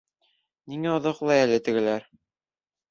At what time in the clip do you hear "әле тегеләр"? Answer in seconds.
1.45-2.13